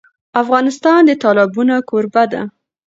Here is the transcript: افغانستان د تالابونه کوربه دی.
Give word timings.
افغانستان 0.41 0.99
د 1.05 1.11
تالابونه 1.23 1.75
کوربه 1.89 2.23
دی. 2.31 2.41